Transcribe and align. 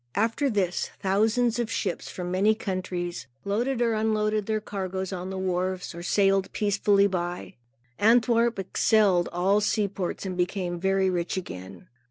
After 0.15 0.49
this, 0.49 0.89
thousands 1.01 1.59
of 1.59 1.69
ships, 1.69 2.09
from 2.09 2.31
many 2.31 2.55
countries, 2.55 3.27
loaded 3.45 3.83
or 3.83 3.93
unloaded 3.93 4.47
their 4.47 4.59
cargoes 4.59 5.13
on 5.13 5.29
the 5.29 5.37
wharves, 5.37 5.93
or 5.93 6.01
sailed 6.01 6.51
peacefully 6.53 7.05
by. 7.05 7.53
Antwerp 7.99 8.57
excelled 8.57 9.29
all 9.31 9.61
seaports 9.61 10.25
and 10.25 10.35
became 10.35 10.79
very 10.79 11.11
rich 11.11 11.37
again. 11.37 11.87